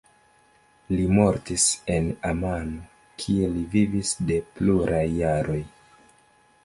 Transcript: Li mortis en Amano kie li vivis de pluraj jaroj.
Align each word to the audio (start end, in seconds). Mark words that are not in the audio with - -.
Li 0.93 1.03
mortis 1.17 1.65
en 1.97 2.07
Amano 2.31 2.81
kie 3.25 3.53
li 3.59 3.63
vivis 3.75 4.15
de 4.31 4.41
pluraj 4.57 5.07
jaroj. 5.21 5.61